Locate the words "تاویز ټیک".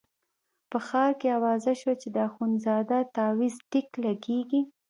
3.15-3.89